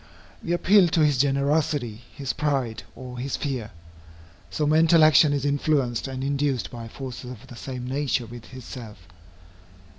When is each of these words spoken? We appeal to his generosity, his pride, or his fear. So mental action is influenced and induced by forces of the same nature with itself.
We 0.43 0.51
appeal 0.53 0.87
to 0.87 1.05
his 1.05 1.19
generosity, 1.19 2.01
his 2.15 2.33
pride, 2.33 2.81
or 2.95 3.19
his 3.19 3.37
fear. 3.37 3.69
So 4.49 4.65
mental 4.65 5.03
action 5.03 5.31
is 5.31 5.45
influenced 5.45 6.07
and 6.07 6.23
induced 6.23 6.71
by 6.71 6.87
forces 6.87 7.29
of 7.29 7.45
the 7.45 7.55
same 7.55 7.85
nature 7.87 8.25
with 8.25 8.51
itself. 8.51 8.97